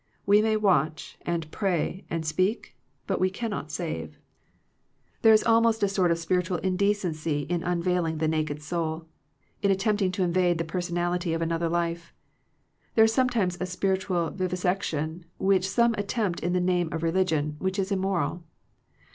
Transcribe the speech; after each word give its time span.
We 0.25 0.41
may 0.41 0.57
watch 0.57 1.19
and 1.27 1.51
pray 1.51 2.05
and 2.09 2.25
speak, 2.25 2.75
but 3.05 3.19
we 3.21 3.29
cannot 3.29 3.69
save. 3.69 4.17
There 5.21 5.31
is 5.31 5.43
:k)9 5.43 5.45
Digitized 5.45 5.45
by 5.45 5.45
VjOOQIC 5.45 5.45
THE 5.45 5.45
LIMITS 5.45 5.45
OF 5.45 5.45
FRIENDSHIP 5.45 5.49
almost 5.49 5.83
a 5.83 5.87
sort 5.87 6.11
of 6.11 6.17
spiritual 6.17 6.57
indecency 6.57 7.39
in 7.41 7.63
un 7.63 7.83
veiling 7.83 8.17
the 8.17 8.27
naked 8.27 8.63
soul, 8.63 9.05
in 9.61 9.69
attempting 9.69 10.11
to 10.13 10.23
invade 10.23 10.57
the 10.57 10.63
personality 10.63 11.33
of 11.35 11.43
another 11.43 11.69
life. 11.69 12.15
There 12.95 13.05
is 13.05 13.13
sometimes 13.13 13.59
a 13.61 13.67
spiritual 13.67 14.31
vivisection 14.31 15.25
which 15.37 15.69
some 15.69 15.93
attempt 15.99 16.39
in 16.39 16.53
the 16.53 16.59
name 16.59 16.89
of 16.91 17.03
re 17.03 17.11
ligion, 17.11 17.57
which 17.59 17.77
is 17.77 17.91
immoral. 17.91 18.43